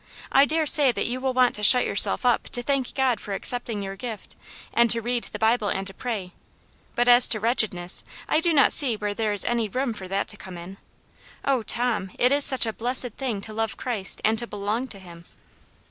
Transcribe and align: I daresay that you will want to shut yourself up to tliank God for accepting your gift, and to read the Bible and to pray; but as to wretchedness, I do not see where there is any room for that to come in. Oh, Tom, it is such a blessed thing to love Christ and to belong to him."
I 0.31 0.45
daresay 0.45 0.91
that 0.93 1.05
you 1.05 1.21
will 1.21 1.31
want 1.35 1.53
to 1.53 1.61
shut 1.63 1.85
yourself 1.85 2.25
up 2.25 2.45
to 2.53 2.63
tliank 2.63 2.95
God 2.95 3.19
for 3.19 3.35
accepting 3.35 3.83
your 3.83 3.95
gift, 3.95 4.35
and 4.73 4.89
to 4.89 4.99
read 4.99 5.25
the 5.25 5.37
Bible 5.37 5.69
and 5.69 5.85
to 5.85 5.93
pray; 5.93 6.31
but 6.95 7.07
as 7.07 7.27
to 7.27 7.39
wretchedness, 7.39 8.03
I 8.27 8.39
do 8.39 8.51
not 8.51 8.73
see 8.73 8.95
where 8.97 9.13
there 9.13 9.31
is 9.31 9.45
any 9.45 9.69
room 9.69 9.93
for 9.93 10.07
that 10.07 10.27
to 10.29 10.37
come 10.37 10.57
in. 10.57 10.77
Oh, 11.45 11.61
Tom, 11.61 12.09
it 12.17 12.31
is 12.31 12.43
such 12.43 12.65
a 12.65 12.73
blessed 12.73 13.11
thing 13.17 13.41
to 13.41 13.53
love 13.53 13.77
Christ 13.77 14.21
and 14.25 14.39
to 14.39 14.47
belong 14.47 14.87
to 14.87 14.97
him." 14.97 15.25